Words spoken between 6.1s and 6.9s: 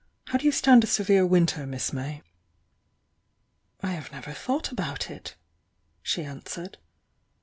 answered.